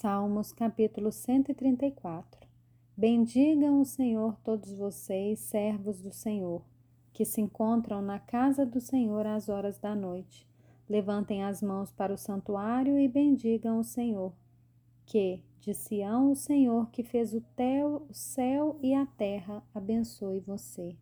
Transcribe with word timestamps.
Salmos 0.00 0.52
capítulo 0.52 1.10
134 1.10 2.46
Bendigam 2.96 3.80
o 3.80 3.84
Senhor 3.84 4.38
todos 4.44 4.72
vocês, 4.72 5.40
servos 5.40 6.00
do 6.00 6.12
Senhor, 6.12 6.62
que 7.12 7.24
se 7.24 7.40
encontram 7.40 8.00
na 8.00 8.20
casa 8.20 8.64
do 8.64 8.80
Senhor 8.80 9.26
às 9.26 9.48
horas 9.48 9.76
da 9.80 9.96
noite. 9.96 10.46
Levantem 10.88 11.42
as 11.42 11.60
mãos 11.60 11.90
para 11.90 12.14
o 12.14 12.16
santuário 12.16 12.96
e 12.96 13.08
bendigam 13.08 13.80
o 13.80 13.82
Senhor. 13.82 14.32
Que, 15.04 15.42
de 15.58 15.74
Sião, 15.74 16.30
o 16.30 16.36
Senhor 16.36 16.88
que 16.92 17.02
fez 17.02 17.34
o, 17.34 17.40
teu, 17.56 18.06
o 18.08 18.14
céu 18.14 18.78
e 18.80 18.94
a 18.94 19.04
terra, 19.04 19.64
abençoe 19.74 20.38
você. 20.38 20.96